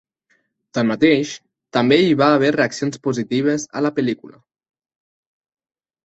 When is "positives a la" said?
3.07-3.91